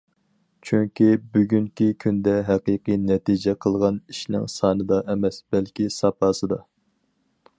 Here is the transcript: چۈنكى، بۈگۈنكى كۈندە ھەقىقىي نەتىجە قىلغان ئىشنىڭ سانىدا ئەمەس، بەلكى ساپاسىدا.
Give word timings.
چۈنكى، 0.67 1.09
بۈگۈنكى 1.35 1.89
كۈندە 2.03 2.33
ھەقىقىي 2.47 2.97
نەتىجە 3.11 3.55
قىلغان 3.67 4.01
ئىشنىڭ 4.15 4.49
سانىدا 4.55 5.01
ئەمەس، 5.13 5.39
بەلكى 5.55 5.89
ساپاسىدا. 6.01 6.63